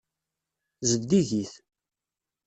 Zeddigit. 0.89 1.53